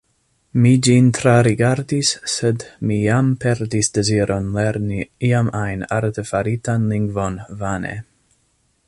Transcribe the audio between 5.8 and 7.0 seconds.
artefaritan